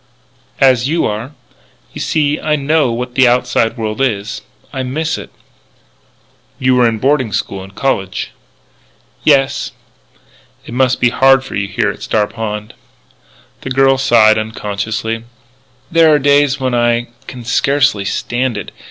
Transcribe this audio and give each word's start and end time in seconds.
"As 0.59 0.87
you 0.89 1.05
are. 1.05 1.33
You 1.93 2.01
see 2.01 2.39
I 2.39 2.55
know 2.55 2.91
what 2.91 3.13
the 3.13 3.27
outside 3.27 3.77
world 3.77 4.01
is. 4.01 4.41
I 4.73 4.81
miss 4.81 5.15
it." 5.15 5.29
"You 6.57 6.73
were 6.73 6.87
in 6.89 6.97
boarding 6.97 7.31
school 7.31 7.61
and 7.63 7.75
college." 7.75 8.31
"Yes." 9.23 9.73
"It 10.65 10.73
must 10.73 10.99
be 10.99 11.09
hard 11.09 11.43
for 11.43 11.53
you 11.53 11.67
here 11.67 11.91
at 11.91 12.01
Star 12.01 12.25
Pond." 12.25 12.73
The 13.61 13.69
girl 13.69 13.99
sighed, 13.99 14.39
unconsciously: 14.39 15.23
"There 15.91 16.11
are 16.11 16.17
days 16.17 16.59
when 16.59 16.73
I 16.73 17.09
can 17.27 17.45
scarcely 17.45 18.03
stand 18.03 18.57
it.... 18.57 18.71